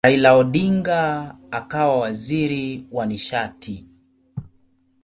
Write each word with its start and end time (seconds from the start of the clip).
Raila 0.03 0.31
Odinga 0.41 1.01
akawa 1.57 1.97
waziri 1.99 2.87
wa 2.91 3.05
nishati. 3.05 3.85